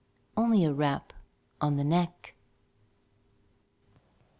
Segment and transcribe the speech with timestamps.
[0.35, 1.13] only a rap
[1.61, 2.33] on the neck."